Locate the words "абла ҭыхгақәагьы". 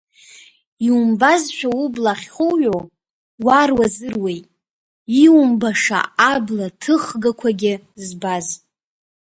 6.31-7.73